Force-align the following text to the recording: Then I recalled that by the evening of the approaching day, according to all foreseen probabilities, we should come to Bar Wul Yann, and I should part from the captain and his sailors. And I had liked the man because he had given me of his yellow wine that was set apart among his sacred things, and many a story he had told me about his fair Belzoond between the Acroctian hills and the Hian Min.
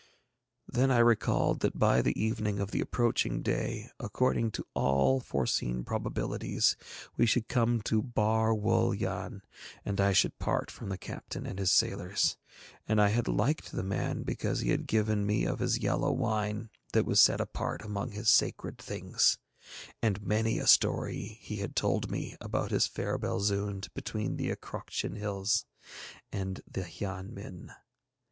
Then 0.67 0.89
I 0.89 0.97
recalled 0.97 1.59
that 1.59 1.77
by 1.77 2.01
the 2.01 2.19
evening 2.19 2.59
of 2.59 2.71
the 2.71 2.81
approaching 2.81 3.43
day, 3.43 3.91
according 3.99 4.49
to 4.53 4.65
all 4.73 5.19
foreseen 5.19 5.83
probabilities, 5.83 6.75
we 7.17 7.27
should 7.27 7.47
come 7.47 7.83
to 7.83 8.01
Bar 8.01 8.51
Wul 8.55 8.95
Yann, 8.95 9.43
and 9.85 10.01
I 10.01 10.11
should 10.11 10.39
part 10.39 10.71
from 10.71 10.89
the 10.89 10.97
captain 10.97 11.45
and 11.45 11.59
his 11.59 11.69
sailors. 11.69 12.35
And 12.87 12.99
I 12.99 13.09
had 13.09 13.27
liked 13.27 13.73
the 13.73 13.83
man 13.83 14.23
because 14.23 14.61
he 14.61 14.71
had 14.71 14.87
given 14.87 15.23
me 15.23 15.45
of 15.45 15.59
his 15.59 15.77
yellow 15.77 16.11
wine 16.11 16.71
that 16.93 17.05
was 17.05 17.21
set 17.21 17.39
apart 17.39 17.83
among 17.85 18.13
his 18.13 18.27
sacred 18.31 18.79
things, 18.79 19.37
and 20.01 20.19
many 20.25 20.57
a 20.57 20.65
story 20.65 21.37
he 21.41 21.57
had 21.57 21.75
told 21.75 22.09
me 22.09 22.35
about 22.41 22.71
his 22.71 22.87
fair 22.87 23.19
Belzoond 23.19 23.93
between 23.93 24.37
the 24.37 24.49
Acroctian 24.49 25.15
hills 25.17 25.67
and 26.31 26.63
the 26.67 26.81
Hian 26.85 27.35
Min. 27.35 27.71